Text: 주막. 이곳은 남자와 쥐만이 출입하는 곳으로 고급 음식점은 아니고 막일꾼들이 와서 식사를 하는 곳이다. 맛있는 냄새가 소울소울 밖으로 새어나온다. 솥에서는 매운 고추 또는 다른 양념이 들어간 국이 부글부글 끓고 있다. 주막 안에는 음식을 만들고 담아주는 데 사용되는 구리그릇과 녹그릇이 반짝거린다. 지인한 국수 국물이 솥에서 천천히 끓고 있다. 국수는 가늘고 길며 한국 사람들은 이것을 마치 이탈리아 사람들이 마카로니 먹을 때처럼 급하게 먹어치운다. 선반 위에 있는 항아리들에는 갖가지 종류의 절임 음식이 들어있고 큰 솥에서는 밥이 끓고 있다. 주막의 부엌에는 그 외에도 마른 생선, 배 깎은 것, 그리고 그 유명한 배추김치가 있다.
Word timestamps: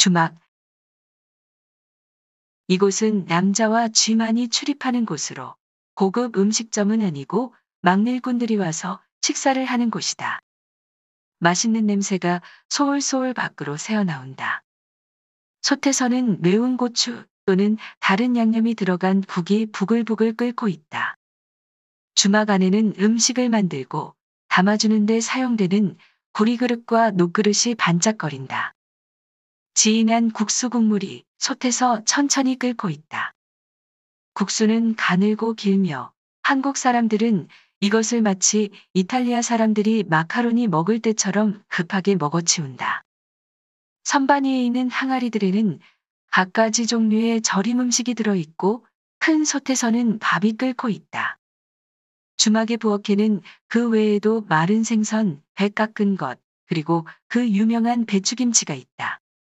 주막. 0.00 0.34
이곳은 2.68 3.26
남자와 3.26 3.88
쥐만이 3.88 4.48
출입하는 4.48 5.04
곳으로 5.04 5.56
고급 5.94 6.38
음식점은 6.38 7.02
아니고 7.02 7.54
막일꾼들이 7.82 8.56
와서 8.56 9.02
식사를 9.20 9.62
하는 9.62 9.90
곳이다. 9.90 10.40
맛있는 11.40 11.84
냄새가 11.84 12.40
소울소울 12.70 13.34
밖으로 13.34 13.76
새어나온다. 13.76 14.62
솥에서는 15.60 16.40
매운 16.40 16.78
고추 16.78 17.26
또는 17.44 17.76
다른 17.98 18.38
양념이 18.38 18.76
들어간 18.76 19.20
국이 19.20 19.66
부글부글 19.66 20.32
끓고 20.32 20.68
있다. 20.68 21.18
주막 22.14 22.48
안에는 22.48 22.94
음식을 22.98 23.50
만들고 23.50 24.14
담아주는 24.48 25.04
데 25.04 25.20
사용되는 25.20 25.98
구리그릇과 26.32 27.10
녹그릇이 27.10 27.74
반짝거린다. 27.76 28.74
지인한 29.82 30.30
국수 30.32 30.68
국물이 30.68 31.24
솥에서 31.38 32.04
천천히 32.04 32.58
끓고 32.58 32.90
있다. 32.90 33.32
국수는 34.34 34.94
가늘고 34.94 35.54
길며 35.54 36.12
한국 36.42 36.76
사람들은 36.76 37.48
이것을 37.80 38.20
마치 38.20 38.68
이탈리아 38.92 39.40
사람들이 39.40 40.04
마카로니 40.04 40.68
먹을 40.68 40.98
때처럼 40.98 41.64
급하게 41.68 42.16
먹어치운다. 42.16 43.04
선반 44.04 44.44
위에 44.44 44.62
있는 44.66 44.90
항아리들에는 44.90 45.78
갖가지 46.30 46.86
종류의 46.86 47.40
절임 47.40 47.80
음식이 47.80 48.12
들어있고 48.12 48.84
큰 49.18 49.46
솥에서는 49.46 50.18
밥이 50.18 50.58
끓고 50.58 50.90
있다. 50.90 51.38
주막의 52.36 52.76
부엌에는 52.76 53.40
그 53.66 53.88
외에도 53.88 54.42
마른 54.42 54.84
생선, 54.84 55.42
배 55.54 55.70
깎은 55.70 56.18
것, 56.18 56.38
그리고 56.66 57.06
그 57.28 57.48
유명한 57.48 58.04
배추김치가 58.04 58.74
있다. 58.74 59.20